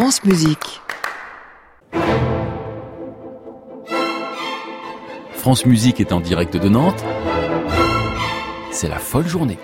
[0.00, 0.80] France Musique.
[5.32, 7.04] France Musique est en direct de Nantes.
[8.70, 9.58] C'est la folle journée.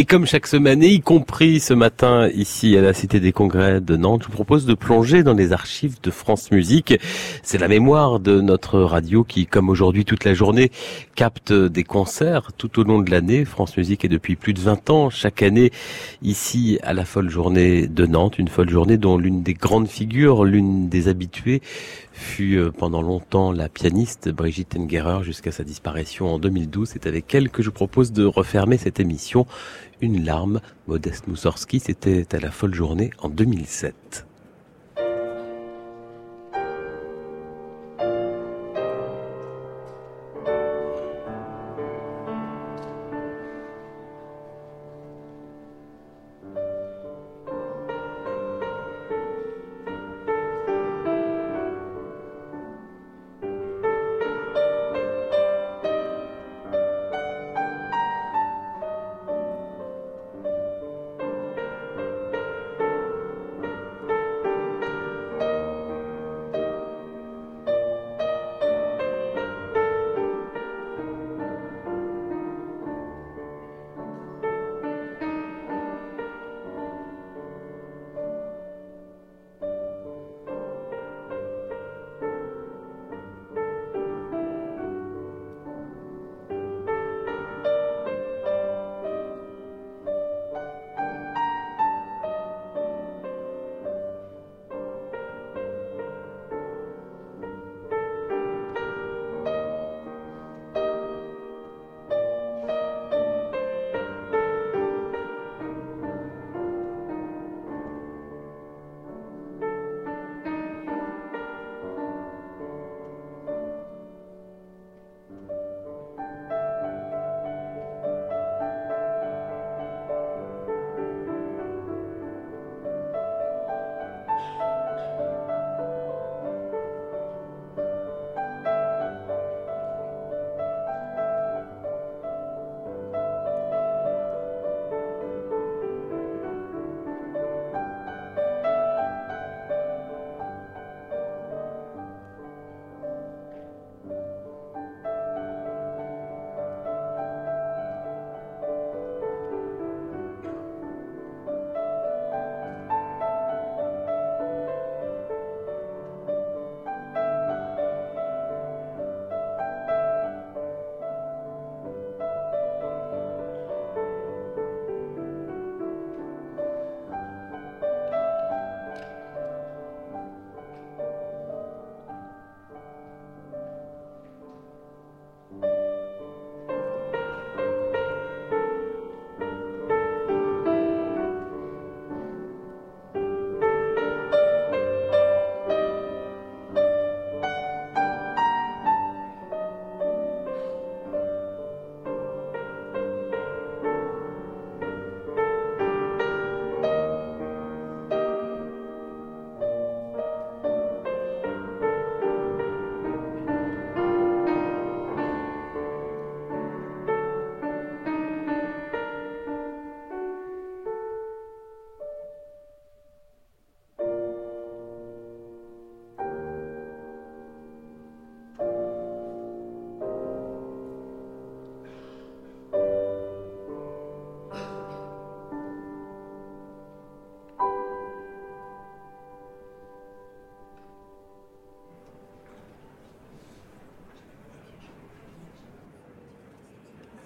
[0.00, 3.96] Et comme chaque semaine, y compris ce matin ici à la Cité des Congrès de
[3.98, 6.98] Nantes, je vous propose de plonger dans les archives de France Musique.
[7.42, 10.70] C'est la mémoire de notre radio qui, comme aujourd'hui toute la journée,
[11.16, 13.44] capte des concerts tout au long de l'année.
[13.44, 15.70] France Musique est depuis plus de 20 ans, chaque année,
[16.22, 20.44] ici à la folle journée de Nantes, une folle journée dont l'une des grandes figures,
[20.44, 21.60] l'une des habituées,
[22.12, 26.88] fut euh, pendant longtemps la pianiste Brigitte Engerer jusqu'à sa disparition en 2012.
[26.92, 29.46] C'est avec elle que je propose de refermer cette émission.
[30.02, 34.26] Une larme, Modeste Moussorski, c'était à la folle journée en 2007.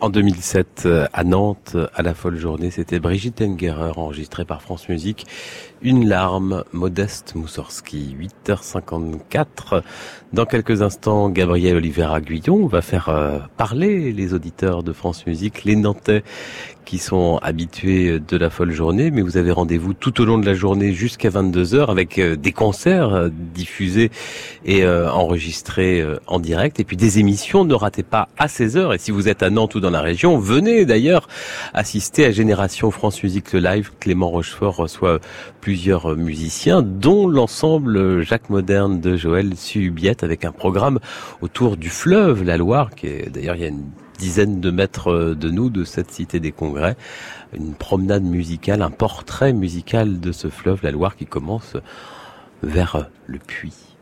[0.04, 4.90] En 2007, euh, à Nantes, à la folle journée, c'était Brigitte Engerer, enregistrée par France
[4.90, 5.24] Musique.
[5.80, 8.14] Une larme, Modeste Moussorski,
[8.46, 9.82] 8h54.
[10.34, 15.64] Dans quelques instants, Gabriel Oliver Aguillon va faire euh, parler les auditeurs de France Musique,
[15.64, 16.22] les Nantais
[16.84, 20.44] qui sont habitués de la folle journée, mais vous avez rendez-vous tout au long de
[20.44, 24.10] la journée jusqu'à 22h avec euh, des concerts diffusés
[24.66, 27.64] et enregistrés en direct et puis des émissions.
[27.64, 30.38] Ne ratez pas à 16h et si vous êtes à Nantes ou dans région.
[30.38, 31.28] Venez d'ailleurs
[31.72, 33.90] assister à Génération France Musique Live.
[34.00, 35.20] Clément Rochefort reçoit
[35.60, 40.98] plusieurs musiciens, dont l'ensemble Jacques Moderne de Joël Subiette, avec un programme
[41.40, 45.34] autour du fleuve, la Loire, qui est d'ailleurs il y a une dizaine de mètres
[45.34, 46.96] de nous, de cette cité des congrès,
[47.56, 51.76] une promenade musicale, un portrait musical de ce fleuve, la Loire, qui commence
[52.62, 53.96] vers le puits.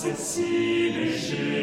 [0.00, 1.57] C'est si léger.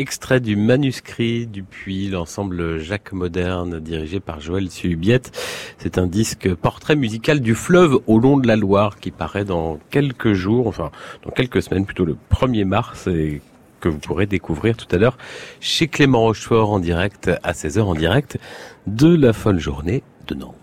[0.00, 5.30] Extrait du manuscrit du puits, l'ensemble Jacques Moderne dirigé par Joël Sulubiette.
[5.76, 9.78] C'est un disque portrait musical du fleuve au long de la Loire qui paraît dans
[9.90, 10.90] quelques jours, enfin
[11.22, 13.42] dans quelques semaines, plutôt le 1er mars et
[13.80, 15.18] que vous pourrez découvrir tout à l'heure
[15.60, 18.38] chez Clément Rochefort en direct à 16h en direct
[18.86, 20.59] de la folle journée de Nantes.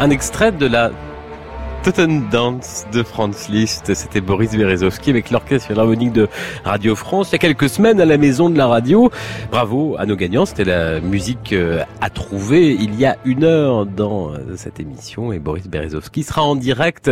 [0.00, 0.90] Un extrait de la
[1.84, 3.92] Totten Dance de Franz Liszt.
[3.92, 6.28] C'était Boris Berezovski avec l'Orchestre Philharmonique de
[6.64, 7.28] Radio France.
[7.28, 9.10] Il y a quelques semaines à la Maison de la Radio.
[9.50, 10.46] Bravo à nos gagnants.
[10.46, 15.30] C'était la musique euh, à trouver il y a une heure dans euh, cette émission.
[15.30, 17.10] Et Boris Berezovski sera en direct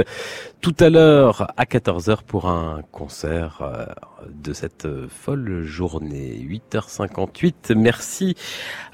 [0.62, 3.84] tout à l'heure à 14h pour un concert euh,
[4.32, 6.46] de cette folle journée.
[6.48, 7.74] 8h58.
[7.74, 8.36] Merci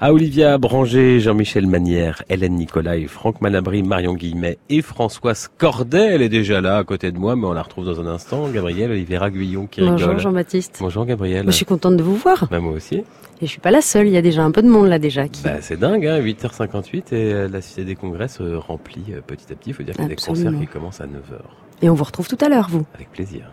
[0.01, 5.68] à Olivia Branger, Jean-Michel Manière, Hélène Nicolas, Franck Malabry, Marion Guillemet et Françoise Cordet.
[5.93, 8.47] Elle est déjà là à côté de moi, mais on la retrouve dans un instant.
[8.49, 10.07] Gabrielle Olivera Guillon qui Bonjour rigole.
[10.07, 10.77] Bonjour Jean-Baptiste.
[10.79, 11.45] Bonjour Gabrielle.
[11.45, 12.47] je suis contente de vous voir.
[12.49, 13.03] Bah, moi aussi.
[13.41, 14.99] Et je suis pas la seule, il y a déjà un peu de monde là
[14.99, 15.27] déjà.
[15.27, 15.43] Qui...
[15.43, 19.45] Bah, c'est dingue, hein, 8h58 et euh, la Cité des Congrès se remplit euh, petit
[19.51, 19.69] à petit.
[19.69, 21.39] Il faut dire qu'il y a des concerts qui commencent à 9h.
[21.81, 22.85] Et on vous retrouve tout à l'heure, vous.
[22.95, 23.49] Avec plaisir.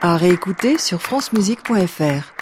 [0.00, 2.32] À réécouter sur francemusique.fr.